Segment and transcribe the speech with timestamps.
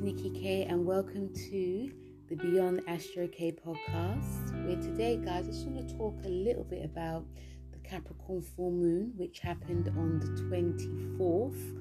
[0.00, 1.92] Nikki K, and welcome to
[2.30, 4.66] the Beyond Astro K podcast.
[4.66, 7.26] Where today, guys, I just want to talk a little bit about
[7.70, 11.76] the Capricorn full moon, which happened on the 24th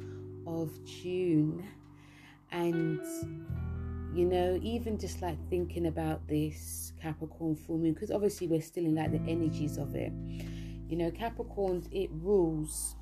[0.46, 1.66] of June.
[2.52, 3.00] And
[4.14, 8.84] you know, even just like thinking about this Capricorn full moon, because obviously we're still
[8.84, 10.12] in like the energies of it.
[10.90, 12.98] You know, Capricorns, it rules,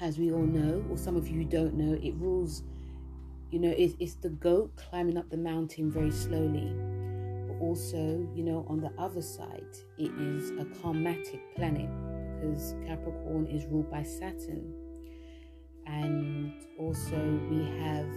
[0.00, 2.64] as we all know, or some of you don't know, it rules,
[3.50, 6.74] you know, it's, it's the goat climbing up the mountain very slowly.
[7.46, 11.88] But also, you know, on the other side, it is a karmatic planet
[12.40, 14.72] because Capricorn is ruled by Saturn.
[15.86, 17.16] And also,
[17.50, 18.08] we have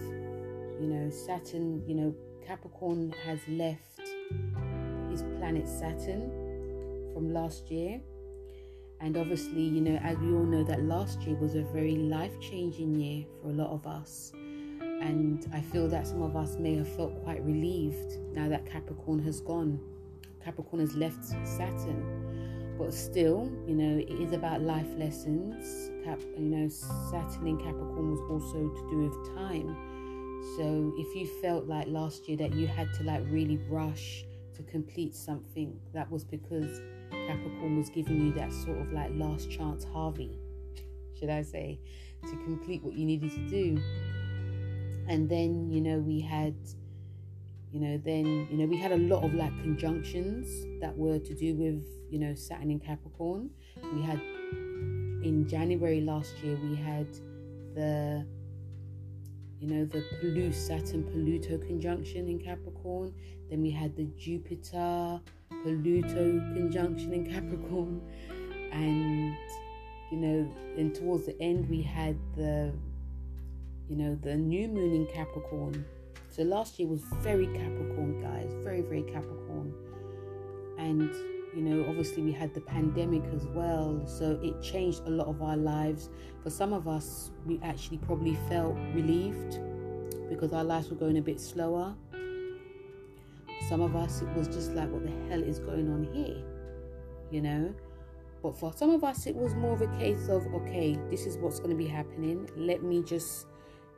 [0.80, 2.14] you know, Saturn, you know,
[2.46, 4.00] Capricorn has left
[5.10, 6.30] his planet Saturn
[7.12, 8.00] from last year.
[9.00, 12.38] And obviously, you know, as we all know, that last year was a very life
[12.40, 14.32] changing year for a lot of us.
[15.00, 19.20] And I feel that some of us may have felt quite relieved now that Capricorn
[19.20, 19.80] has gone.
[20.44, 22.74] Capricorn has left Saturn.
[22.78, 25.90] But still, you know, it is about life lessons.
[26.04, 29.76] Cap, you know, Saturn in Capricorn was also to do with time
[30.56, 34.24] so if you felt like last year that you had to like really rush
[34.54, 39.50] to complete something, that was because Capricorn was giving you that sort of like last
[39.50, 40.38] chance Harvey,
[41.18, 41.80] should I say,
[42.22, 43.80] to complete what you needed to do.
[45.08, 46.54] And then, you know, we had,
[47.72, 50.48] you know, then, you know, we had a lot of like conjunctions
[50.80, 53.50] that were to do with, you know, Saturn in Capricorn.
[53.94, 54.20] We had
[55.22, 57.08] in January last year, we had
[57.74, 58.26] the
[59.60, 63.12] you know, the Pluto, Saturn Pluto conjunction in Capricorn.
[63.50, 65.20] Then we had the Jupiter
[65.62, 68.00] Pluto conjunction in Capricorn.
[68.72, 69.36] And,
[70.12, 72.72] you know, and towards the end, we had the,
[73.88, 75.84] you know, the new moon in Capricorn.
[76.30, 79.74] So last year was very Capricorn, guys, very, very Capricorn.
[80.78, 81.10] And
[81.54, 85.42] you know, obviously we had the pandemic as well, so it changed a lot of
[85.42, 86.08] our lives.
[86.44, 89.58] For some of us, we actually probably felt relieved
[90.28, 91.94] because our lives were going a bit slower.
[93.68, 96.44] Some of us, it was just like, what the hell is going on here?
[97.30, 97.74] You know?
[98.40, 101.38] But for some of us, it was more of a case of, okay, this is
[101.38, 102.48] what's going to be happening.
[102.56, 103.47] Let me just,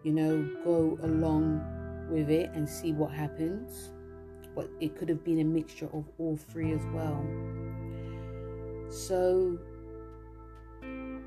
[0.03, 1.65] you know, go along
[2.11, 3.91] with it and see what happens
[4.55, 7.25] but it could have been a mixture of all three as well.
[8.91, 9.59] So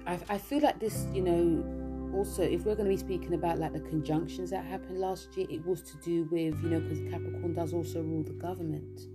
[0.06, 3.60] I, I feel like this, you know, also if we're going to be speaking about
[3.60, 7.00] like the conjunctions that happened last year, it was to do with, you know, because
[7.10, 9.08] Capricorn does also rule the government.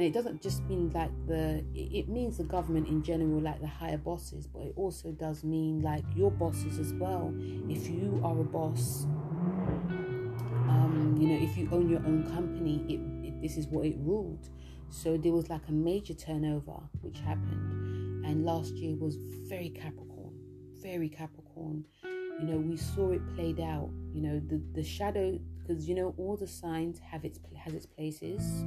[0.00, 3.66] And it doesn't just mean like the it means the government in general like the
[3.66, 7.34] higher bosses but it also does mean like your bosses as well
[7.68, 9.06] if you are a boss
[10.70, 13.96] um, you know, if you own your own company, it, it, this is what it
[13.98, 14.48] ruled.
[14.88, 19.16] So there was like a major turnover which happened, and last year was
[19.48, 20.32] very Capricorn,
[20.80, 21.84] very Capricorn.
[22.04, 23.90] You know, we saw it played out.
[24.12, 27.86] You know, the the shadow because you know all the signs have its has its
[27.86, 28.64] places,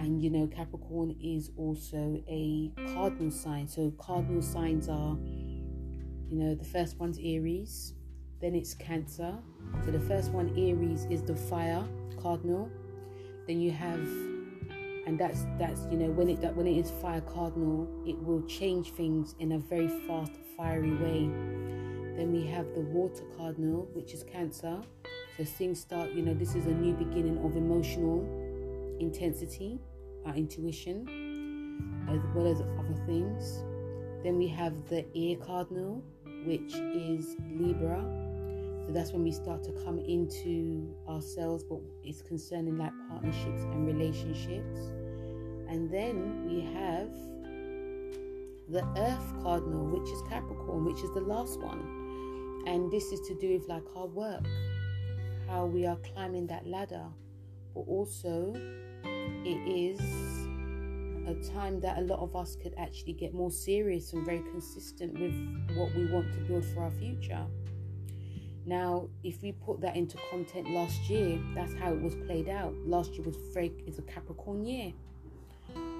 [0.00, 3.68] and you know Capricorn is also a cardinal sign.
[3.68, 5.16] So cardinal signs are,
[6.28, 7.92] you know, the first one's Aries,
[8.40, 9.34] then it's Cancer.
[9.84, 11.84] So the first one, Aries, is the fire
[12.20, 12.70] cardinal.
[13.46, 14.00] Then you have,
[15.06, 18.42] and that's that's you know when it that when it is fire cardinal, it will
[18.46, 21.28] change things in a very fast, fiery way.
[22.16, 24.80] Then we have the water cardinal, which is Cancer.
[25.36, 28.39] So things start, you know, this is a new beginning of emotional
[29.00, 29.80] intensity,
[30.26, 31.06] our intuition,
[32.08, 33.64] as well as other things.
[34.22, 36.04] Then we have the air cardinal,
[36.44, 38.00] which is Libra.
[38.86, 43.86] So that's when we start to come into ourselves, but it's concerning like partnerships and
[43.86, 44.78] relationships.
[45.68, 47.10] And then we have
[48.68, 52.64] the Earth Cardinal, which is Capricorn, which is the last one.
[52.66, 54.46] And this is to do with like our work,
[55.48, 57.06] how we are climbing that ladder.
[57.74, 58.54] But also,
[59.44, 60.00] it is
[61.26, 65.18] a time that a lot of us could actually get more serious and very consistent
[65.18, 65.34] with
[65.76, 67.44] what we want to build for our future.
[68.66, 72.74] Now, if we put that into content last year, that's how it was played out.
[72.86, 74.92] Last year was very it's a Capricorn year.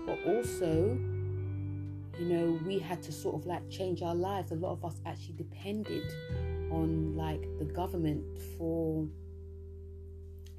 [0.07, 0.99] But also,
[2.19, 4.53] you know, we had to sort of like change our lives.
[4.53, 6.05] A lot of us actually depended
[6.71, 8.25] on like the government
[8.59, 9.07] for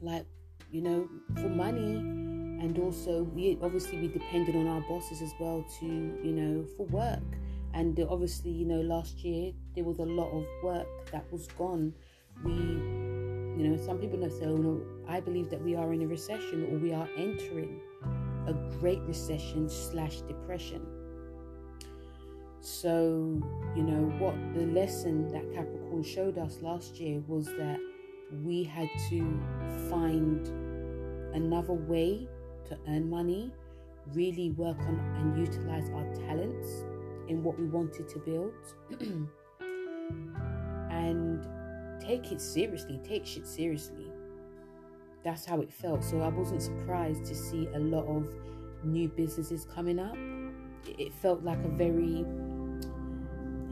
[0.02, 0.26] like,
[0.72, 2.31] you know, for money
[2.72, 6.86] and also we obviously we depended on our bosses as well to, you know, for
[6.88, 7.20] work
[7.74, 11.94] and obviously you know last year there was a lot of work that was gone
[12.44, 16.02] we, you know, some people don't say, oh no, I believe that we are in
[16.02, 17.80] a recession or we are entering
[18.48, 20.82] a great recession slash depression.
[22.62, 23.42] So,
[23.76, 27.80] you know, what the lesson that Capricorn showed us last year was that
[28.44, 29.40] we had to
[29.90, 30.48] find
[31.36, 32.28] another way
[32.72, 33.52] to earn money,
[34.14, 36.86] really work on and utilize our talents
[37.28, 38.54] in what we wanted to build,
[40.92, 41.48] and
[42.00, 44.08] take it seriously, take shit seriously.
[45.24, 46.04] That's how it felt.
[46.04, 48.34] So I wasn't surprised to see a lot of
[48.84, 50.18] new businesses coming up.
[50.98, 52.26] It felt like a very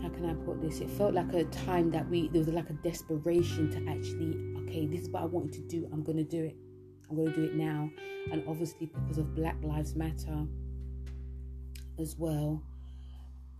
[0.02, 0.80] how can I put this?
[0.80, 4.86] It felt like a time that we there was like a desperation to actually, okay,
[4.86, 5.90] this is what I wanted to do.
[5.92, 6.56] I'm gonna do it.
[7.10, 7.90] I'm gonna do it now.
[8.32, 10.46] And obviously because of Black Lives Matter
[12.00, 12.62] as well,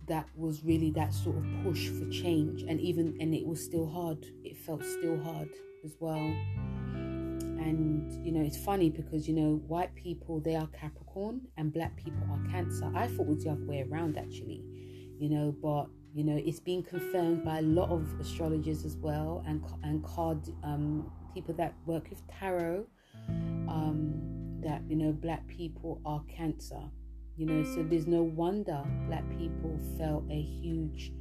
[0.06, 2.62] that was really that sort of push for change.
[2.62, 4.24] And even and it was still hard.
[4.44, 5.50] It felt still hard
[5.84, 6.34] as well.
[7.60, 11.96] And you know, it's funny because you know, white people they are Capricorn and black
[11.96, 12.90] people are Cancer.
[12.94, 14.64] I thought it was the other way around actually,
[15.18, 19.44] you know, but you know, it's been confirmed by a lot of astrologers as well,
[19.46, 22.86] and and card um, people that work with tarot.
[23.68, 26.82] Um, that you know, black people are Cancer.
[27.36, 31.12] You know, so there's no wonder black people felt a huge,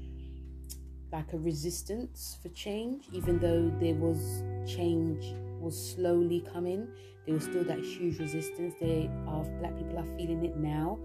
[1.14, 6.88] like a resistance for change, even though there was change was slowly coming.
[7.26, 8.74] There was still that huge resistance.
[8.82, 11.00] They are black people are feeling it now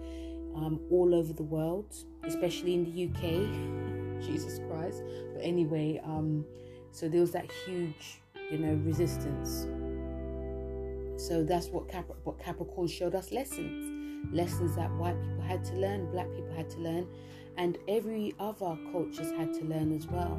[0.56, 4.24] um, all over the world, especially in the UK.
[4.26, 5.02] Jesus Christ.
[5.34, 6.44] But anyway, um,
[6.92, 9.66] so there was that huge, you know, resistance.
[11.16, 15.75] So that's what Cap- what Capricorn showed us lessons, lessons that white people had to
[15.75, 17.06] learn, black people had to learn,
[17.56, 20.37] and every other cultures had to learn as well.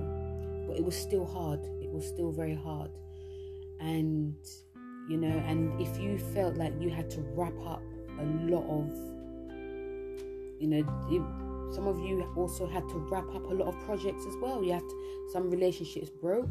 [0.68, 1.64] But it was still hard.
[1.82, 2.92] It was still very hard,
[3.80, 4.36] and
[5.08, 7.84] you know, and if you felt like you had to wrap up
[8.20, 9.16] a lot of
[10.60, 10.80] you know
[11.10, 14.64] it, some of you also had to wrap up a lot of projects as well
[14.64, 16.50] you had to, some relationships broke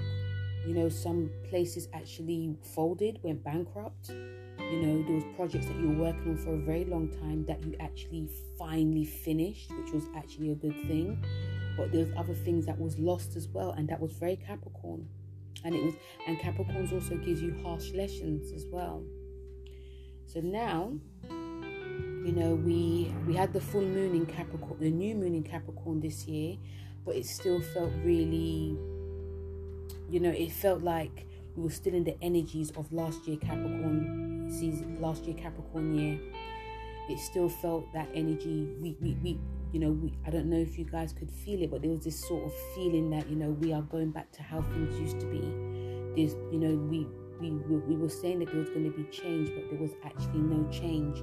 [0.67, 4.11] you know some places actually folded went bankrupt.
[4.11, 7.63] You know those projects that you were working on for a very long time that
[7.65, 8.29] you actually
[8.59, 11.23] finally finished which was actually a good thing.
[11.77, 15.07] But there's other things that was lost as well and that was very capricorn.
[15.65, 15.95] And it was
[16.27, 19.05] and capricorns also gives you harsh lessons as well.
[20.27, 20.93] So now
[22.25, 26.01] you know we we had the full moon in capricorn the new moon in capricorn
[26.01, 26.57] this year
[27.05, 28.79] but it still felt really
[30.09, 34.49] you know it felt like we were still in the energies of last year capricorn
[34.51, 36.19] season last year capricorn year
[37.09, 39.39] it still felt that energy we we, we
[39.73, 42.05] you know we, i don't know if you guys could feel it but there was
[42.05, 45.21] this sort of feeling that you know we are going back to how things used
[45.21, 45.41] to be
[46.17, 47.07] there's you know we
[47.41, 50.39] we, we were saying that there was going to be change but there was actually
[50.39, 51.19] no change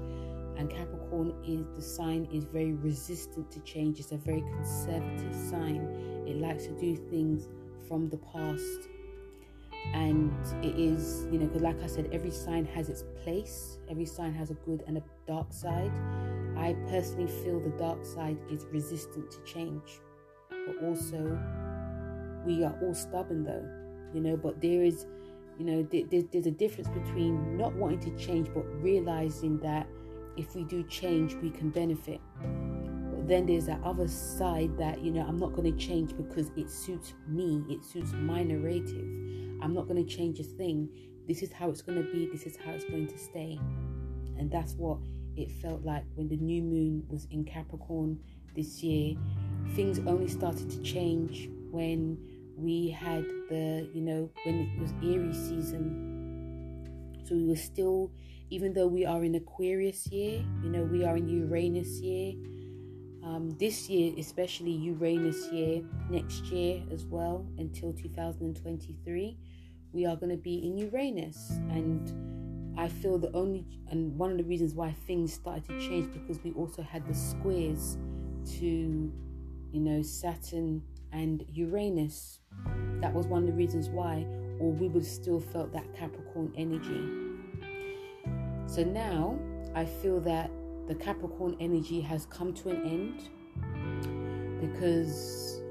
[0.57, 3.99] and Capricorn is the sign is very resistant to change.
[3.99, 6.23] It's a very conservative sign.
[6.27, 7.47] It likes to do things
[7.91, 8.87] from the past.
[9.93, 10.31] And
[10.63, 13.79] it is, you know, because like I said, every sign has its place.
[13.89, 15.91] Every sign has a good and a dark side.
[16.55, 19.99] I personally feel the dark side is resistant to change.
[20.49, 21.37] But also,
[22.45, 23.67] we are all stubborn though,
[24.13, 25.05] you know, but there is,
[25.59, 29.85] you know, there, there's a difference between not wanting to change but realizing that
[30.37, 32.21] if we do change, we can benefit.
[33.27, 36.69] Then there's that other side that, you know, I'm not going to change because it
[36.69, 39.07] suits me, it suits my narrative.
[39.61, 40.89] I'm not going to change a thing.
[41.27, 43.59] This is how it's going to be, this is how it's going to stay.
[44.37, 44.97] And that's what
[45.35, 48.19] it felt like when the new moon was in Capricorn
[48.55, 49.15] this year.
[49.75, 52.17] Things only started to change when
[52.57, 57.23] we had the, you know, when it was Aries season.
[57.23, 58.11] So we were still
[58.51, 62.33] even though we are in Aquarius year, you know, we are in Uranus year.
[63.23, 69.37] Um, this year, especially Uranus year, next year as well, until 2023,
[69.93, 71.51] we are going to be in Uranus.
[71.69, 76.11] And I feel the only, and one of the reasons why things started to change
[76.13, 77.97] because we also had the squares
[78.59, 82.39] to, you know, Saturn and Uranus.
[83.01, 84.25] That was one of the reasons why,
[84.59, 87.31] or we would still felt that Capricorn energy.
[88.65, 89.37] So now
[89.75, 90.49] I feel that
[90.87, 93.29] the Capricorn energy has come to an end
[94.59, 95.61] because,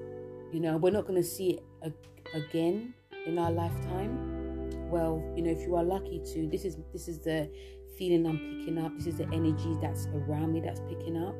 [0.53, 1.95] you know, we're not going to see it
[2.35, 2.95] again
[3.27, 4.71] in our lifetime.
[4.91, 7.51] Well, you know, if you are lucky to, this is this is the
[7.97, 8.97] feeling I'm picking up.
[8.97, 11.35] This is the energy that's around me that's picking up.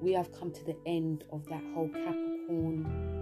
[0.00, 3.20] We have come to the end of that whole Capricorn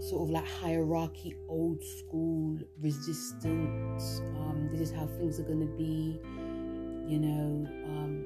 [0.00, 4.00] sort of like hierarchy, old school, resistant.
[4.36, 6.20] Um, this is how things are going to be,
[7.10, 8.24] you know, um,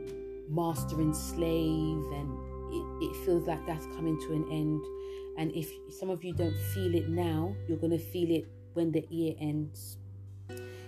[0.48, 2.28] master and slave, and
[2.70, 4.80] it, it feels like that's coming to an end.
[5.38, 8.92] And if some of you don't feel it now, you're going to feel it when
[8.92, 9.96] the year ends.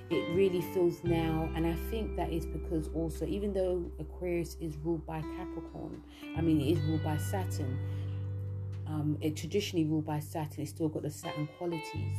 [0.08, 4.76] It really feels now, and I think that is because also, even though Aquarius is
[4.84, 6.00] ruled by Capricorn,
[6.36, 7.76] I mean, it is ruled by Saturn
[8.86, 10.62] um, it traditionally ruled by Saturn.
[10.62, 12.16] It's still got the Saturn qualities.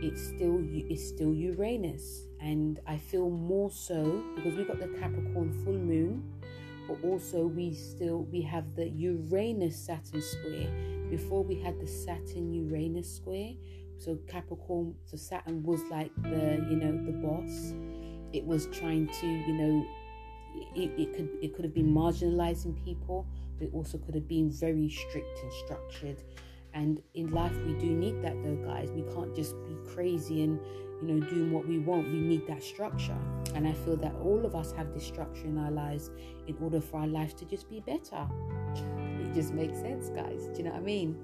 [0.00, 5.52] It's still it's still Uranus, and I feel more so because we've got the Capricorn
[5.64, 6.22] full moon,
[6.86, 10.70] but also we still we have the Uranus Saturn square.
[11.10, 13.52] Before we had the Saturn Uranus square,
[13.98, 17.74] so Capricorn, so Saturn was like the you know the boss.
[18.32, 19.86] It was trying to you know
[20.74, 23.26] it, it could it could have been marginalizing people
[23.58, 26.22] but also could have been very strict and structured.
[26.74, 28.90] And in life, we do need that though, guys.
[28.90, 30.60] We can't just be crazy and
[31.02, 32.08] you know doing what we want.
[32.08, 33.16] We need that structure,
[33.54, 36.10] and I feel that all of us have this structure in our lives
[36.46, 38.26] in order for our lives to just be better.
[39.18, 40.46] It just makes sense, guys.
[40.46, 41.14] Do you know what I mean?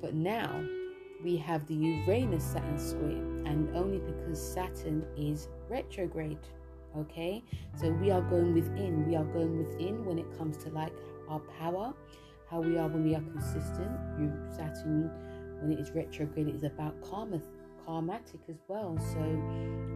[0.00, 0.64] But now
[1.24, 6.38] we have the Uranus Saturn square, and only because Saturn is retrograde.
[6.96, 7.42] Okay,
[7.80, 10.92] so we are going within, we are going within when it comes to like
[11.32, 11.94] our power,
[12.50, 13.90] how we are when we are consistent.
[14.18, 15.10] You Saturn,
[15.60, 17.40] when it is retrograde, it is about karma,
[17.86, 18.98] karmatic as well.
[19.12, 19.20] So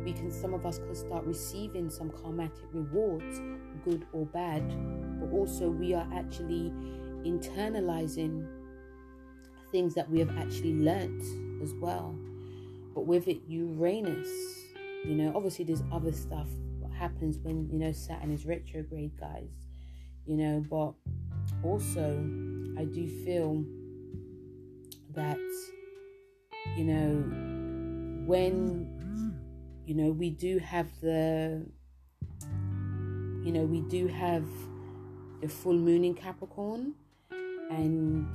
[0.05, 3.40] we can, some of us can start receiving some karmatic rewards,
[3.85, 4.62] good or bad,
[5.21, 6.73] but also we are actually
[7.25, 8.47] internalizing
[9.73, 11.23] things that we have actually learnt
[11.62, 12.14] as well.
[12.95, 14.28] But with it, Uranus,
[15.05, 16.49] you know, obviously there's other stuff
[16.97, 19.50] happens when you know Saturn is retrograde, guys.
[20.26, 20.95] You know, but
[21.66, 22.25] also,
[22.78, 23.64] I do feel
[25.14, 25.38] that,
[26.76, 27.23] you know,
[28.26, 29.42] when,
[29.85, 31.66] you know, we do have the,
[33.42, 34.44] you know, we do have
[35.40, 36.94] the full moon in Capricorn,
[37.70, 38.26] and,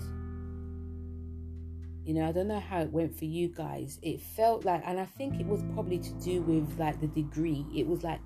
[2.04, 4.00] you know, I don't know how it went for you guys.
[4.02, 7.66] It felt like, and I think it was probably to do with like the degree.
[7.76, 8.20] It was like,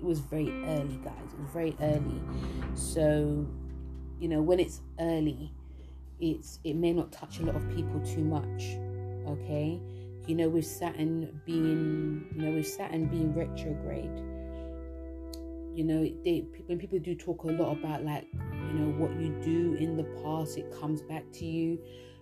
[0.00, 1.32] it was very early, guys.
[1.32, 2.20] It was very early.
[2.74, 3.46] So,
[4.18, 5.52] you know when it's early
[6.20, 8.76] it's it may not touch a lot of people too much
[9.28, 9.80] okay?
[10.26, 14.16] You know with saturn being you know with saturn being retrograde
[15.74, 19.30] you know they when people do talk a lot about like you know what you
[19.42, 21.78] do in the past it comes back to you.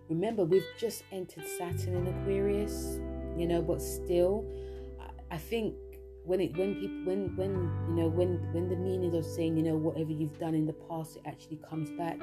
[0.08, 3.00] Remember we've just entered saturn in aquarius
[3.36, 4.44] you know but still
[5.30, 5.74] i think
[6.26, 7.52] when it when people when when
[7.88, 10.73] you know when when the meaning of saying you know whatever you've done in the
[10.73, 12.18] past it actually comes back.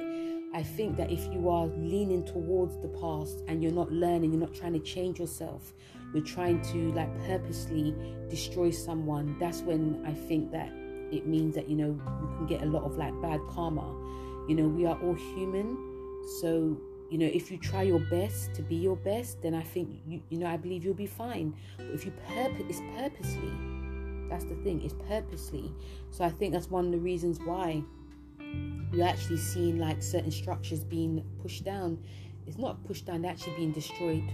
[0.55, 4.41] I think that if you are leaning towards the past and you're not learning you're
[4.41, 5.73] not trying to change yourself
[6.13, 7.95] you're trying to like purposely
[8.29, 10.69] destroy someone that's when i think that
[11.11, 13.87] it means that you know you can get a lot of like bad karma.
[14.47, 15.77] You know we are all human
[16.41, 16.77] so
[17.09, 20.21] you know if you try your best to be your best then i think you
[20.29, 21.55] you know i believe you'll be fine.
[21.77, 23.72] But if you purpose it's purposely
[24.33, 25.71] that's the thing, it's purposely.
[26.09, 27.83] So I think that's one of the reasons why
[28.91, 32.03] you're actually seeing like certain structures being pushed down.
[32.47, 34.27] It's not pushed down, they're actually being destroyed.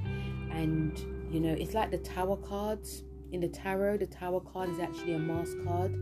[0.51, 0.98] And
[1.29, 3.03] you know, it's like the tower cards
[3.34, 3.98] in the tarot.
[3.98, 5.94] The tower card is actually a mask card,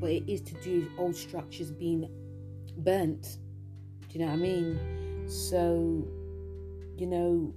[0.00, 2.08] but it is to do with old structures being
[2.78, 3.38] burnt.
[4.08, 5.28] Do you know what I mean?
[5.28, 6.06] So,
[6.96, 7.52] you know,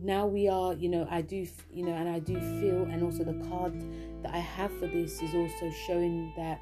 [0.00, 3.24] now we are, you know, I do, you know, and I do feel, and also
[3.24, 3.74] the card
[4.22, 6.60] that I have for this is also showing that,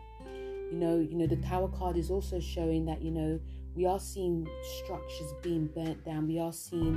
[0.70, 3.40] you know, you know, the Tower card is also showing that, you know,
[3.74, 4.48] we are seeing
[4.80, 6.26] structures being burnt down.
[6.26, 6.96] We are seeing,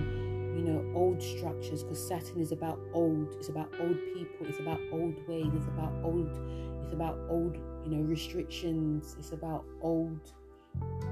[0.55, 3.35] you know, old structures because Saturn is about old.
[3.37, 4.47] It's about old people.
[4.47, 5.51] It's about old ways.
[5.53, 6.29] It's about old.
[6.83, 9.15] It's about old, you know, restrictions.
[9.19, 10.31] It's about old.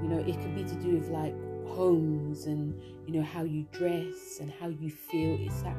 [0.01, 1.35] You know, it could be to do with like
[1.67, 5.75] homes and you know how you dress and how you feel it's like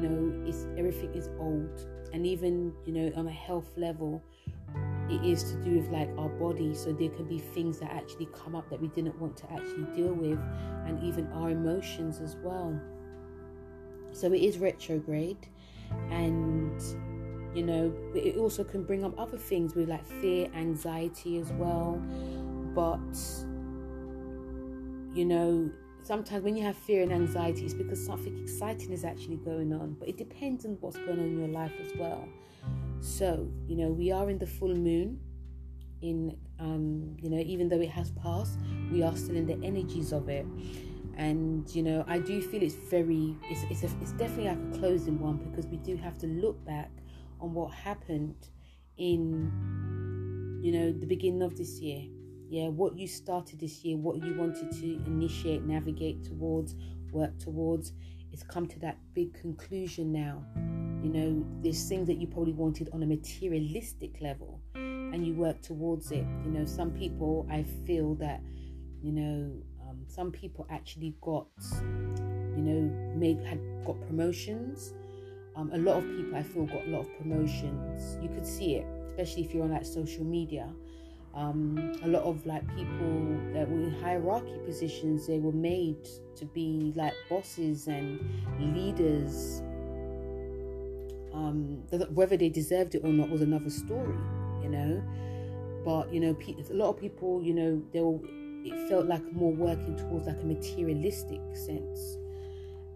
[0.00, 4.22] you know it's everything is old and even you know on a health level
[5.08, 6.74] it is to do with like our body.
[6.74, 9.84] So there can be things that actually come up that we didn't want to actually
[9.94, 10.38] deal with
[10.86, 12.78] and even our emotions as well.
[14.12, 15.48] So it is retrograde
[16.10, 16.80] and
[17.54, 22.02] you know it also can bring up other things with like fear anxiety as well.
[22.74, 23.16] But
[25.14, 25.70] you know,
[26.06, 29.96] sometimes when you have fear and anxiety, it's because something exciting is actually going on.
[29.98, 32.28] But it depends on what's going on in your life as well.
[33.00, 35.20] So, you know, we are in the full moon.
[36.02, 38.58] In, um, you know, even though it has passed,
[38.92, 40.46] we are still in the energies of it.
[41.16, 44.78] and you know I do feel it's very it's it's, a, it's definitely like a
[44.78, 46.90] closing one because we do have to look back
[47.40, 48.36] on what happened
[48.98, 52.02] in you know the beginning of this year
[52.48, 56.74] yeah what you started this year what you wanted to initiate navigate towards
[57.12, 57.92] work towards
[58.36, 60.44] it's come to that big conclusion now.
[61.02, 65.62] You know there's things that you probably wanted on a materialistic level and you work
[65.62, 66.26] towards it.
[66.44, 68.42] You know some people i feel that
[69.02, 69.52] you know
[69.88, 71.46] um, some people actually got
[71.80, 74.92] you know made had got promotions.
[75.54, 78.18] Um, a lot of people i feel got a lot of promotions.
[78.22, 80.68] You could see it especially if you're on like social media
[81.36, 86.46] um, a lot of like people that were in hierarchy positions they were made to
[86.46, 88.18] be like bosses and
[88.58, 89.62] leaders.
[91.32, 91.82] Um,
[92.14, 94.16] whether they deserved it or not was another story
[94.62, 95.02] you know?
[95.84, 96.36] But you know
[96.70, 98.18] a lot of people you know they were
[98.64, 102.16] it felt like more working towards like a materialistic sense.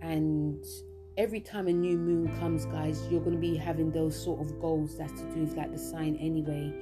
[0.00, 0.64] And
[1.16, 4.60] every time a new moon comes guys you're going to be having those sort of
[4.60, 6.72] goals that's to do with like the sign anyway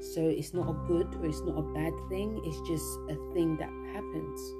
[0.00, 3.56] so it's not a good or it's not a bad thing, it's just a thing
[3.56, 4.54] that happens.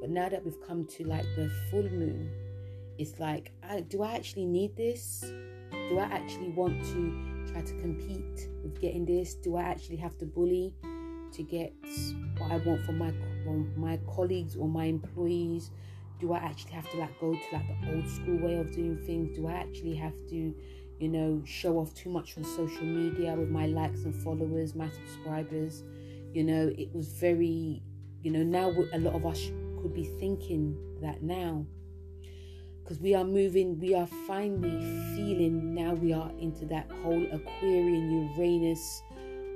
[0.00, 2.30] But now that we've come to like the full moon,
[2.98, 5.24] it's like, I, do I actually need this?
[5.70, 9.34] Do I actually want to try to compete with getting this?
[9.34, 10.72] Do I actually have to bully
[11.32, 11.72] to get
[12.38, 13.12] what I want from my
[13.44, 15.70] from my colleagues or my employees?
[16.20, 18.96] Do I actually have to like go to like the old school way of doing
[19.06, 19.36] things?
[19.36, 20.54] Do I actually have to
[20.98, 24.88] you know, show off too much on social media with my likes and followers, my
[24.88, 25.82] subscribers.
[26.32, 27.82] You know, it was very,
[28.22, 31.66] you know, now a lot of us could be thinking that now.
[32.82, 34.80] Because we are moving, we are finally
[35.16, 39.02] feeling now we are into that whole Aquarian Uranus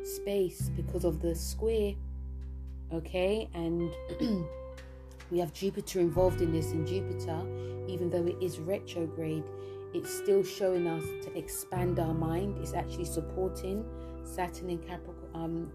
[0.03, 1.95] space because of the square.
[2.93, 3.93] Okay, and
[5.31, 7.41] we have Jupiter involved in this, and Jupiter,
[7.89, 9.45] even though it is retrograde,
[9.95, 12.59] it's still showing us to expand our mind.
[12.59, 13.85] It's actually supporting
[14.25, 15.31] Saturn in Capricorn.
[15.35, 15.73] Um,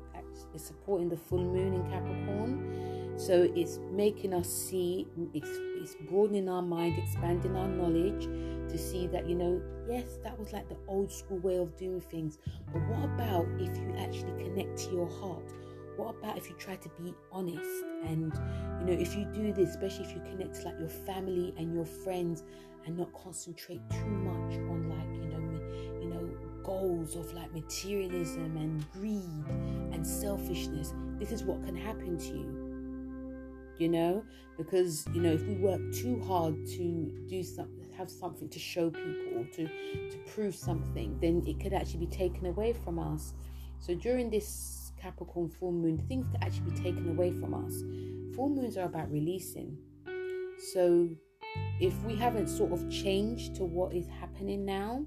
[0.54, 3.14] it's supporting the full moon in Capricorn.
[3.18, 5.08] So it's making us see.
[5.34, 5.50] It's
[5.82, 8.26] it's broadening our mind, expanding our knowledge
[8.70, 12.02] to see that you know, yes, that was like the old school way of doing
[12.02, 12.40] things.
[12.74, 15.44] But what about if you actually connect to your heart?
[15.98, 17.84] What about if you try to be honest?
[18.06, 18.34] And
[18.80, 21.74] you know if you do this, especially if you connect to like your family and
[21.74, 22.44] your friends
[22.86, 28.58] and not concentrate too much on like you know you know goals of like materialism
[28.58, 29.46] and greed
[29.92, 32.62] and selfishness this is what can happen to you.
[33.78, 34.24] You know?
[34.58, 38.90] Because you know if we work too hard to do something have something to show
[38.90, 39.68] people to
[40.10, 43.34] to prove something then it could actually be taken away from us.
[43.80, 44.75] So during this
[45.06, 47.84] capricorn full moon things can actually be taken away from us
[48.36, 49.78] full moons are about releasing
[50.58, 51.10] so
[51.80, 55.06] if we haven't sort of changed to what is happening now,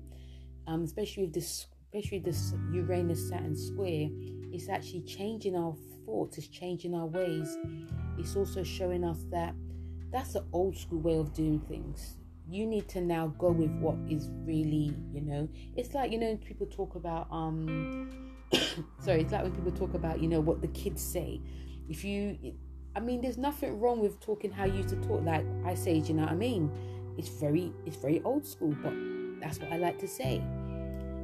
[0.66, 4.08] um, especially with this, especially this Uranus Saturn square,
[4.52, 7.56] it's actually changing our thoughts, it's changing our ways.
[8.18, 9.54] It's also showing us that
[10.11, 12.16] that's an old school way of doing things.
[12.50, 16.37] You need to now go with what is really, you know, it's like you know
[16.37, 18.28] people talk about um,
[19.00, 21.40] sorry, it's like when people talk about you know what the kids say.
[21.88, 22.54] If you
[22.98, 25.22] I mean, there's nothing wrong with talking how you used to talk.
[25.22, 26.68] Like I say, do you know what I mean?
[27.16, 28.92] It's very, it's very old school, but
[29.40, 30.42] that's what I like to say.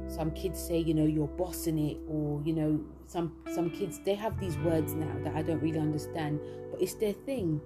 [0.07, 4.15] Some kids say, you know, you're bossing it, or you know, some some kids they
[4.15, 6.39] have these words now that I don't really understand,
[6.71, 7.59] but it's their thing.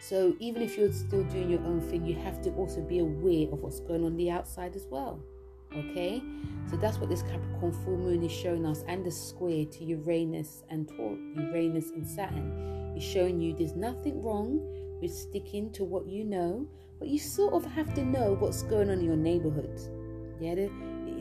[0.00, 3.48] So even if you're still doing your own thing, you have to also be aware
[3.52, 5.20] of what's going on the outside as well.
[5.74, 6.22] Okay,
[6.68, 10.64] so that's what this Capricorn full moon is showing us, and the square to Uranus
[10.68, 14.60] and Taurus, Uranus and Saturn is showing you there's nothing wrong
[15.00, 16.66] with sticking to what you know,
[16.98, 19.80] but you sort of have to know what's going on in your neighborhood.
[20.40, 20.70] Yeah, it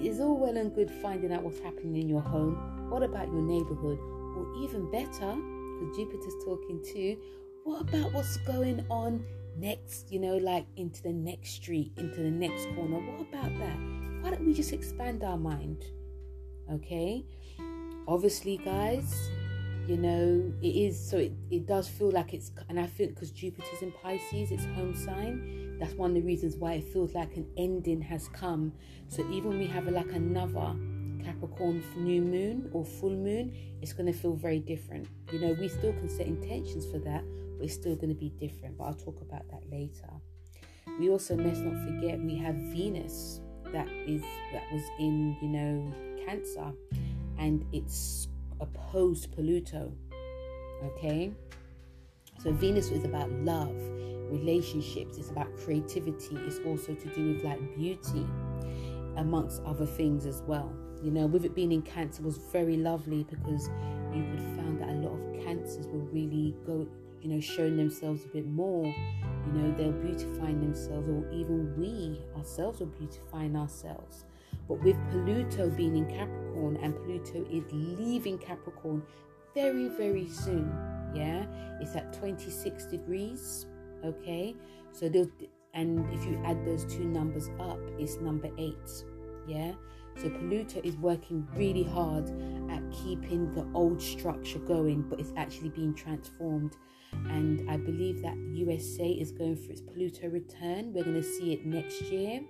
[0.05, 2.89] is all well and good finding out what's happening in your home.
[2.89, 3.99] What about your neighborhood?
[4.35, 5.35] Or even better,
[5.79, 7.17] because Jupiter's talking too,
[7.63, 9.23] what about what's going on
[9.57, 12.99] next, you know, like into the next street, into the next corner?
[12.99, 14.00] What about that?
[14.21, 15.84] Why don't we just expand our mind?
[16.71, 17.25] Okay,
[18.07, 19.29] obviously, guys,
[19.88, 23.31] you know, it is so it, it does feel like it's, and I think because
[23.31, 27.36] Jupiter's in Pisces, it's home sign, that's one of the reasons why it feels like
[27.36, 28.71] an ending has come.
[29.10, 30.75] So even we have like another
[31.23, 35.07] Capricorn new moon or full moon, it's going to feel very different.
[35.31, 37.23] You know, we still can set intentions for that,
[37.57, 38.77] but it's still going to be different.
[38.77, 40.10] But I'll talk about that later.
[40.99, 43.40] We also must not forget we have Venus
[43.73, 44.21] that is
[44.53, 45.93] that was in you know
[46.25, 46.71] Cancer,
[47.38, 48.27] and it's
[48.60, 49.91] opposed Pluto.
[50.84, 51.31] Okay,
[52.43, 53.75] So Venus is about love,
[54.31, 58.25] relationships, it's about creativity, it's also to do with like beauty,
[59.17, 60.73] amongst other things as well.
[61.03, 63.69] You know, with it being in Cancer was very lovely because
[64.12, 66.88] you could find that a lot of cancers were really go,
[67.21, 68.86] you know, showing themselves a bit more.
[68.86, 74.25] You know, they're beautifying themselves, or even we ourselves are beautifying ourselves.
[74.67, 79.03] But with Pluto being in Capricorn and Pluto is leaving Capricorn
[79.53, 80.71] very, very soon,
[81.13, 81.45] yeah,
[81.81, 83.65] it's at 26 degrees,
[84.05, 84.55] okay.
[84.91, 85.29] So they'll,
[85.73, 89.03] and if you add those two numbers up, it's number eight,
[89.47, 89.73] yeah.
[90.17, 92.29] So Pluto is working really hard
[92.69, 96.77] at keeping the old structure going, but it's actually being transformed.
[97.13, 100.93] And I believe that USA is going for its Pluto return.
[100.93, 102.41] We're going to see it next year.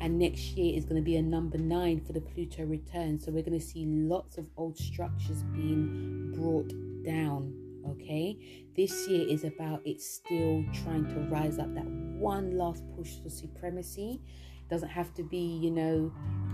[0.00, 3.18] And next year is going to be a number nine for the Pluto return.
[3.18, 6.72] So we're going to see lots of old structures being brought
[7.04, 7.54] down.
[7.90, 8.36] Okay,
[8.76, 13.30] this year is about it still trying to rise up that one last push for
[13.30, 14.20] supremacy.
[14.60, 16.12] It doesn't have to be, you know,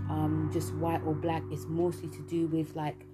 [0.09, 1.43] um, just white or black.
[1.51, 3.05] It's mostly to do with like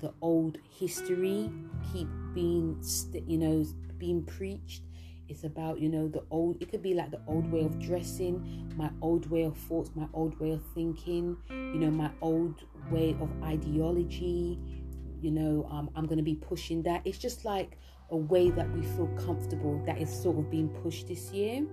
[0.00, 1.50] the old history
[1.92, 3.64] keep being, st- you know,
[3.98, 4.82] being preached.
[5.28, 8.72] It's about, you know, the old, it could be like the old way of dressing,
[8.76, 13.16] my old way of thoughts, my old way of thinking, you know, my old way
[13.20, 14.58] of ideology.
[15.20, 17.02] You know, um, I'm going to be pushing that.
[17.04, 17.78] It's just like
[18.10, 21.64] a way that we feel comfortable that is sort of being pushed this year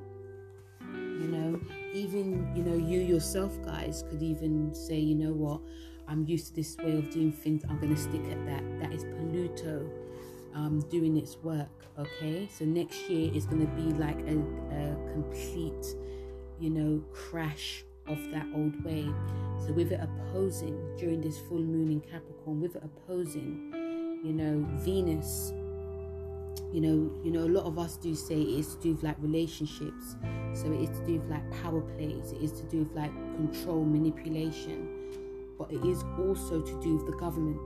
[1.20, 1.60] you know
[1.94, 5.62] even you know you yourself guys could even say you know what
[6.08, 8.64] i'm used to this way of doing things i'm going to stick at that.
[8.80, 9.90] That is pluto
[10.54, 12.48] um, doing its work okay?
[12.52, 14.38] So next year is going to be like a,
[14.76, 15.96] a complete
[16.60, 19.06] you know crash of that old way.
[19.66, 23.74] So with it opposing during this full moon in capricorn with it opposing
[24.24, 25.52] you know venus
[26.74, 29.18] you know you know a lot of us do say it's to do with like
[29.20, 30.16] relationships.
[30.54, 33.14] So it is to do with like power plays it is to do with like
[33.36, 34.97] control manipulation
[35.58, 37.60] but it is also to do with the government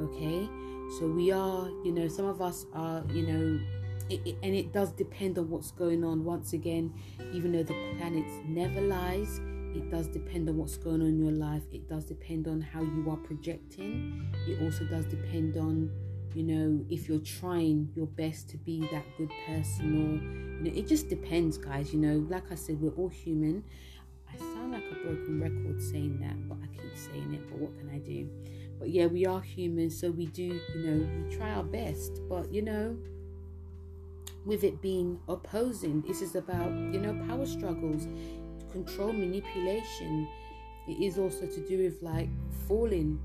[0.00, 0.48] okay?
[0.98, 3.60] So we are you know some of us are you know
[4.10, 6.24] it, it, and it does depend on what's going on.
[6.24, 6.92] Once again
[7.32, 9.40] even though the planet never lies
[9.74, 11.62] it does depend on what's going on in your life.
[11.72, 14.30] It does depend on how you are projecting.
[14.46, 15.90] It also does depend on
[16.34, 20.78] you know if you're trying your best to be that good person or you know
[20.78, 22.26] it just depends guys you know?
[22.28, 23.64] Like i said we're all human.
[24.32, 27.90] I sound like a broken record saying that but i saying it but what can
[27.90, 28.28] i do?
[28.78, 32.20] But yeah we are human so we do you know we try our best.
[32.28, 32.96] But you know
[34.44, 38.08] with it being opposing this is about you know power struggles
[38.72, 40.26] control manipulation.
[40.88, 42.28] It is also to do with like
[42.66, 43.20] falling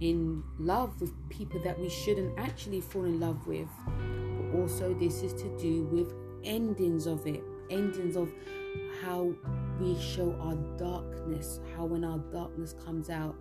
[0.00, 3.68] in love with people that we shouldn't actually fall in love with.
[3.86, 6.12] But also, this is to do with
[6.44, 8.32] endings of it, endings of
[9.02, 9.32] how
[9.80, 13.34] we show our darkness, how when our darkness comes out,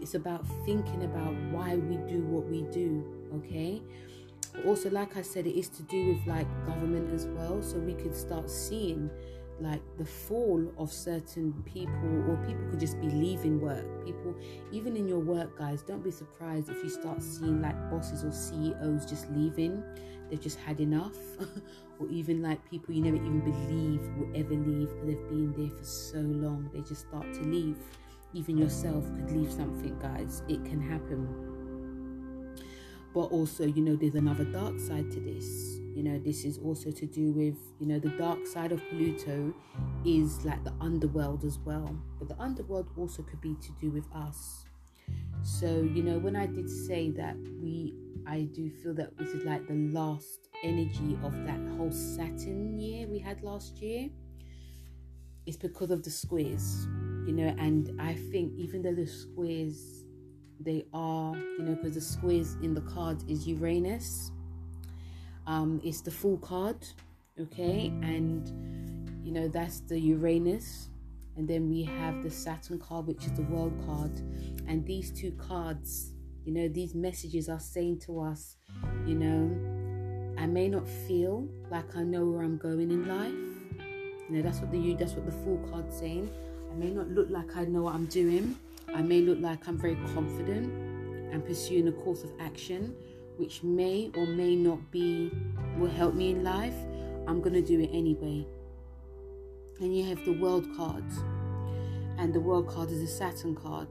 [0.00, 3.04] it's about thinking about why we do what we do,
[3.34, 3.82] okay?
[4.64, 7.94] Also, like I said, it is to do with like government as well, so we
[7.94, 9.10] could start seeing
[9.60, 14.04] like the fall of certain people or people could just be leaving work.
[14.04, 14.34] People
[14.72, 18.32] even in your work guys don't be surprised if you start seeing like bosses or
[18.32, 19.82] ceos just leaving.
[20.28, 21.16] They've just had enough.
[21.98, 25.70] Or even like people you never even believe will ever leave because they've been there
[25.70, 26.68] for so long.
[26.74, 27.78] They just start to leave.
[28.34, 30.42] Even yourself could leave something guys.
[30.46, 31.55] It can happen
[33.16, 35.78] but also you know there's another dark side to this.
[35.94, 39.54] You know this is also to do with you know the dark side of pluto
[40.04, 41.98] is like the underworld as well.
[42.18, 44.66] But the underworld also could be to do with us.
[45.42, 47.94] So you know when i did say that we
[48.26, 53.06] i do feel that this is like the last energy of that whole saturn year
[53.06, 54.10] we had last year
[55.46, 56.86] it's because of the squares.
[57.26, 60.05] You know and i think even though the squares
[60.60, 64.30] they are you know because the squares in the card is uranus
[65.46, 66.76] um, it's the fool card,
[67.40, 68.48] okay, and
[69.24, 70.88] you know that's the Uranus,
[71.36, 74.10] and then we have the Saturn card, which is the World card,
[74.66, 76.12] and these two cards,
[76.44, 78.56] you know, these messages are saying to us,
[79.06, 83.32] you know, I may not feel like I know where I'm going in life.
[84.28, 86.28] You know, that's what the that's what the fool card's saying.
[86.72, 88.56] I may not look like I know what I'm doing.
[88.96, 90.72] I may look like I'm very confident
[91.30, 92.96] and pursuing a course of action,
[93.36, 95.30] which may or may not be
[95.76, 96.74] will help me in life,
[97.28, 98.46] I'm going to do it anyway.
[99.80, 101.04] And you have the world card,
[102.16, 103.88] and the world card is a Saturn card,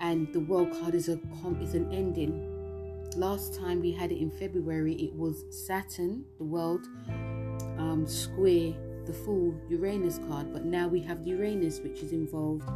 [0.00, 1.18] and the world card is a
[1.62, 2.50] is an ending.
[3.16, 6.86] last time we had it in February, it was Saturn, the world,
[7.78, 8.74] um, square
[9.06, 12.68] the fool Uranus card, but now we have Uranus, which is involved,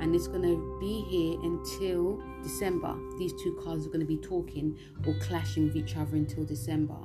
[0.00, 2.96] and it's going to be here until December.
[3.18, 6.96] These two cards are going to be talking or clashing with each other until December.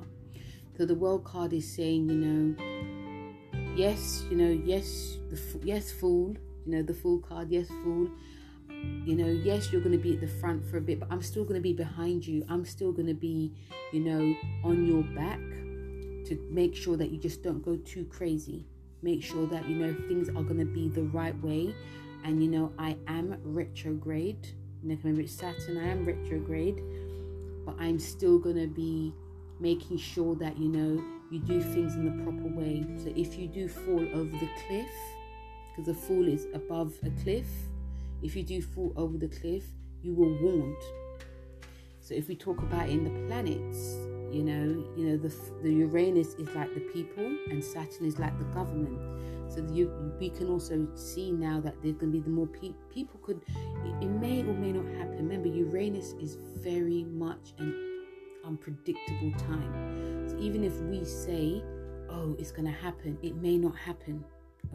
[0.77, 6.35] So the world card is saying, you know, yes, you know, yes, the yes, fool,
[6.65, 8.09] you know, the fool card, yes, fool.
[9.05, 11.21] You know, yes, you're going to be at the front for a bit, but I'm
[11.21, 12.43] still going to be behind you.
[12.49, 13.53] I'm still going to be,
[13.91, 15.39] you know, on your back
[16.25, 18.65] to make sure that you just don't go too crazy.
[19.03, 21.75] Make sure that you know things are going to be the right way.
[22.23, 24.47] And you know, I am retrograde.
[24.83, 26.81] Know, remember it's Saturn, I am retrograde,
[27.65, 29.13] but I'm still going to be
[29.59, 32.85] making sure that you know you do things in the proper way.
[32.97, 34.89] So if you do fall over the cliff,
[35.69, 37.47] because the fall is above a cliff,
[38.21, 39.63] if you do fall over the cliff,
[40.03, 40.81] you were warned.
[42.01, 43.95] So if we talk about in the planets,
[44.31, 48.37] you know, you know the the Uranus is like the people, and Saturn is like
[48.37, 48.99] the government.
[49.53, 52.73] So you, we can also see now that there's going to be the more pe-
[52.93, 53.41] people could.
[53.85, 55.17] It, it may or may not happen.
[55.17, 58.05] Remember, Uranus is very much an
[58.45, 60.29] unpredictable time.
[60.29, 61.63] So even if we say,
[62.09, 64.23] "Oh, it's going to happen," it may not happen.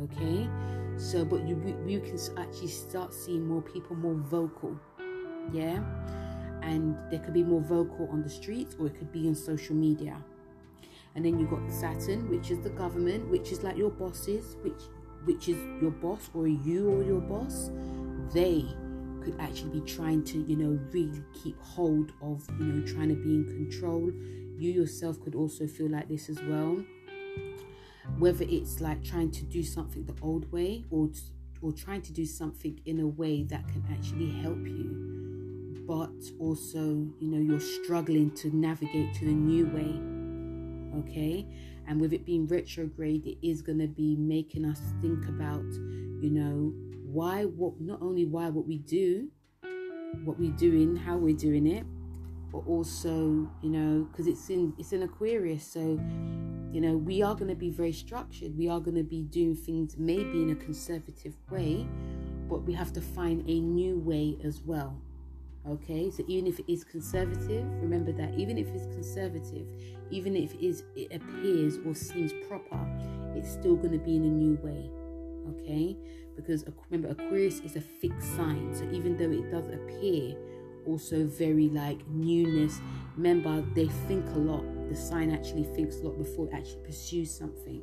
[0.00, 0.48] Okay,
[0.98, 4.78] so but you you can actually start seeing more people more vocal.
[5.52, 5.82] Yeah
[6.66, 9.74] and they could be more vocal on the streets or it could be on social
[9.74, 10.16] media.
[11.16, 14.82] And then you've got Saturn, which is the government, which is like your bosses, which
[15.24, 17.70] which is your boss or you or your boss.
[18.32, 18.64] They
[19.24, 23.16] could actually be trying to, you know, really keep hold of, you know, trying to
[23.16, 24.12] be in control.
[24.58, 26.84] You yourself could also feel like this as well.
[28.18, 31.08] Whether it's like trying to do something the old way or
[31.62, 35.16] or trying to do something in a way that can actually help you
[35.86, 36.80] but also,
[37.20, 40.15] you know, you're struggling to navigate to the new way.
[40.98, 41.46] Okay?
[41.88, 45.64] And with it being retrograde, it is going to be making us think about,
[46.20, 46.72] you know,
[47.04, 49.28] why, what, not only why what we do,
[50.24, 51.84] what we're doing, how we're doing it,
[52.52, 56.00] but also, you know, because it's in it's in Aquarius, so
[56.72, 58.56] you know we are going to be very structured.
[58.56, 61.86] We are going to be doing things maybe in a conservative way,
[62.48, 65.00] but we have to find a new way as well.
[65.68, 69.66] Okay, so even if it is conservative, remember that even if it's conservative,
[70.10, 72.78] even if it, is, it appears or seems proper,
[73.34, 74.88] it's still going to be in a new way.
[75.50, 75.96] Okay,
[76.36, 80.36] because remember, Aquarius is a fixed sign, so even though it does appear
[80.86, 82.80] also very like newness,
[83.16, 84.64] remember they think a lot.
[84.88, 87.82] The sign actually thinks a lot before it actually pursues something,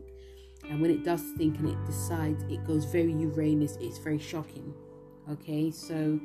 [0.70, 3.78] and when it does think and it decides, it goes very Uranus.
[3.82, 4.74] It's very shocking.
[5.30, 6.20] Okay, so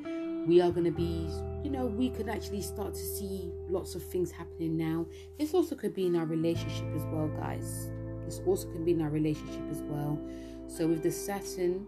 [0.49, 1.29] we are going to be,
[1.63, 5.05] you know, we could actually start to see lots of things happening now.
[5.39, 7.91] This also could be in our relationship as well, guys.
[8.25, 10.19] This also could be in our relationship as well.
[10.67, 11.87] So with the Saturn,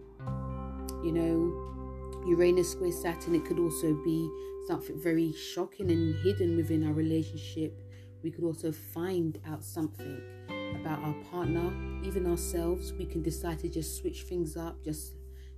[1.03, 4.29] you know, Uranus square Saturn, it could also be
[4.67, 7.81] something very shocking and hidden within our relationship.
[8.23, 10.21] We could also find out something
[10.79, 12.93] about our partner, even ourselves.
[12.93, 15.15] We can decide to just switch things up, just,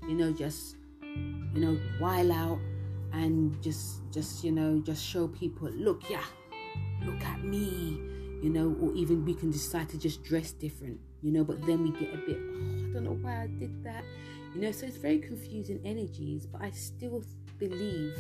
[0.08, 2.60] you know, just, you know, while out
[3.14, 6.24] and just just you know just show people look yeah
[7.04, 8.00] look at me
[8.42, 11.84] you know or even we can decide to just dress different you know but then
[11.84, 14.04] we get a bit oh, i don't know why i did that
[14.54, 17.24] you know so it's very confusing energies but i still
[17.60, 18.18] believe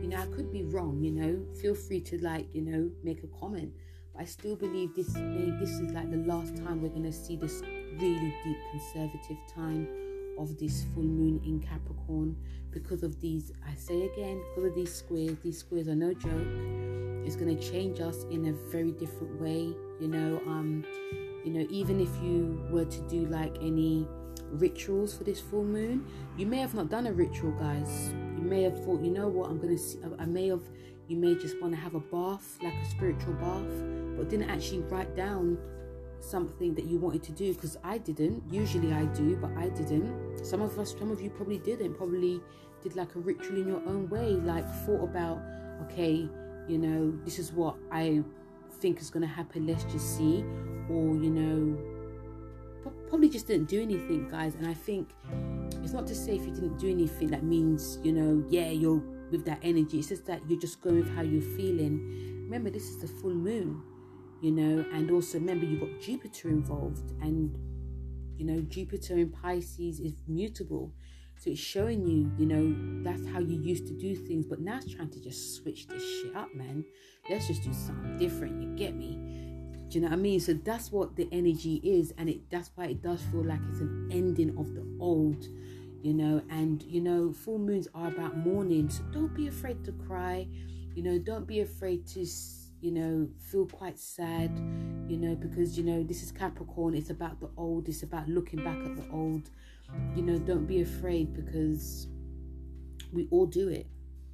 [0.00, 3.22] you know i could be wrong you know feel free to like you know make
[3.24, 3.72] a comment
[4.12, 7.12] but i still believe this eh, this is like the last time we're going to
[7.12, 7.62] see this
[7.98, 10.05] really deep conservative time
[10.38, 12.36] of this full moon in Capricorn
[12.70, 15.36] because of these, I say again, because of these squares.
[15.42, 16.46] These squares are no joke.
[17.26, 19.74] It's going to change us in a very different way.
[20.00, 20.84] You know, um,
[21.44, 24.06] you know, even if you were to do like any
[24.50, 26.04] rituals for this full moon,
[26.36, 28.12] you may have not done a ritual, guys.
[28.36, 30.62] You may have thought, you know what, I'm going to see, I may have,
[31.08, 33.82] you may just want to have a bath, like a spiritual bath,
[34.16, 35.58] but didn't actually write down
[36.20, 38.42] something that you wanted to do because I didn't.
[38.50, 40.44] Usually I do, but I didn't.
[40.44, 41.94] Some of us, some of you probably didn't.
[41.94, 42.40] Probably
[42.82, 45.40] did like a ritual in your own way, like thought about,
[45.82, 46.28] okay,
[46.68, 48.22] you know, this is what I
[48.80, 49.66] think is going to happen.
[49.66, 50.44] Let's just see,
[50.90, 54.54] or you know, probably just didn't do anything, guys.
[54.54, 55.10] And I think
[55.82, 59.02] it's not to say if you didn't do anything that means you know, yeah, you're
[59.30, 59.98] with that energy.
[59.98, 62.44] It's just that you're just going with how you're feeling.
[62.44, 63.82] Remember, this is the full moon
[64.40, 67.56] you know, and also remember you've got Jupiter involved, and
[68.36, 70.92] you know, Jupiter in Pisces is mutable.
[71.38, 74.78] So it's showing you, you know, that's how you used to do things, but now
[74.78, 76.84] it's trying to just switch this shit up, man.
[77.28, 78.62] Let's just do something different.
[78.62, 79.18] You get me?
[79.88, 80.40] Do you know what I mean?
[80.40, 83.80] So that's what the energy is, and it that's why it does feel like it's
[83.80, 85.46] an ending of the old,
[86.02, 86.42] you know.
[86.50, 90.48] And you know, full moons are about mourning, so don't be afraid to cry.
[90.94, 92.26] You know, don't be afraid to
[92.86, 94.52] you know, feel quite sad,
[95.08, 98.62] you know, because, you know, this is Capricorn, it's about the old, it's about looking
[98.62, 99.50] back at the old.
[100.14, 102.06] You know, don't be afraid because
[103.12, 103.88] we all do it.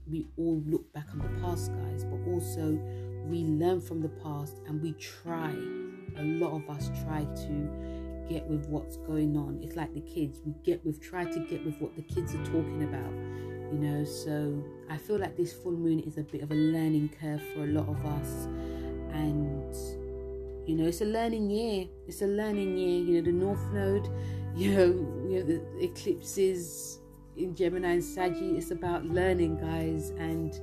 [0.06, 2.78] We all look back on the past, guys, but also
[3.24, 5.52] we learn from the past and we try.
[6.18, 7.91] A lot of us try to
[8.28, 9.60] get with what's going on.
[9.62, 12.44] It's like the kids, we get we've tried to get with what the kids are
[12.46, 13.12] talking about
[13.72, 14.04] you know?
[14.04, 17.64] So i feel like this full moon is a bit of a learning curve for
[17.64, 18.46] a lot of us.
[19.12, 19.74] And
[20.68, 21.86] you know it's a learning year.
[22.06, 23.02] It's a learning year.
[23.02, 24.08] You know the north node
[24.54, 24.90] you know
[25.24, 26.98] we have the eclipses
[27.38, 30.10] in gemini and saggy it's about learning guys.
[30.10, 30.58] And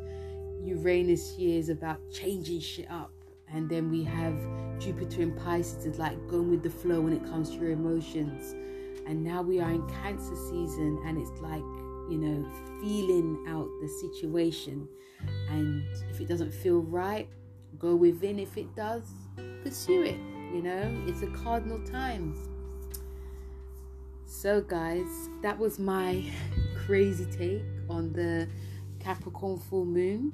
[0.64, 3.12] uranus year is about changing shit up
[3.52, 4.36] and then we have
[4.80, 8.54] jupiter in pisces it's like going with the flow when it comes to your emotions
[9.08, 11.64] and now we are in cancer season and it's like
[12.10, 12.46] you know,
[12.82, 14.88] feeling out the situation.
[15.50, 17.30] And if it doesn't feel right,
[17.78, 18.40] go within.
[18.40, 19.04] If it does,
[19.64, 20.18] pursue it.
[20.54, 22.36] You know, it's a cardinal time.
[24.26, 26.24] So, guys, that was my
[26.86, 28.48] crazy take on the
[29.00, 30.34] Capricorn full moon.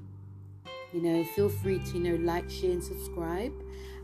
[0.96, 3.52] You know, feel free to, you know, like, share, and subscribe.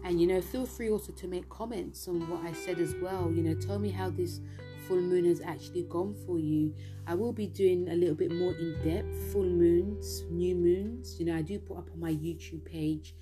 [0.03, 3.31] And, you know, feel free also to make comments on what I said as well.
[3.31, 4.41] You know, tell me how this
[4.89, 6.75] full moon has actually gone for you.
[7.07, 11.17] I will be doing a little bit more in depth full moons, new moons.
[11.17, 13.15] You know, I do put up on my YouTube page.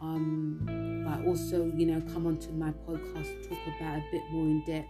[0.00, 0.60] Um,
[1.04, 4.86] but also, you know, come onto my podcast talk about a bit more in depth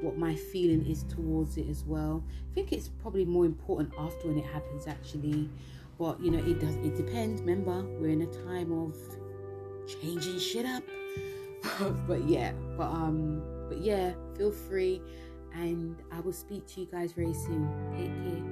[0.00, 2.24] what my feeling is towards it as well.
[2.50, 5.48] I think it's probably more important after when it happens actually.
[6.00, 7.42] But you know, it does it depends.
[7.42, 8.96] Remember, we're in a time of
[9.86, 10.82] changing shit up.
[12.08, 15.00] but yeah, but um, but yeah, feel free
[15.54, 17.68] and I will speak to you guys very soon.
[17.96, 18.49] Take care.